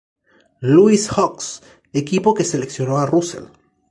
[0.71, 1.49] Louis Hawks,
[1.93, 3.45] equipo que seleccionó a Russell.